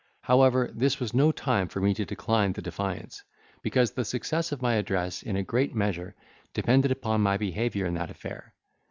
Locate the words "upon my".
6.89-7.37